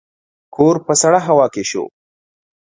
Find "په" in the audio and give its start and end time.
0.85-0.93